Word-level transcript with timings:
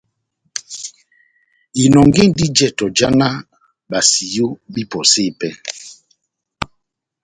Inɔngindi 1.83 2.45
jɛtɔ 2.57 2.85
já 2.97 3.07
náh 3.19 3.35
basiyo 3.89 4.47
bahipɔse 4.71 5.21
pɛhɛ. 5.39 5.57